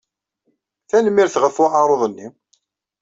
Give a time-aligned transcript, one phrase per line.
[0.89, 2.27] Tanemmirt ɣef uɛaruḍ-nni.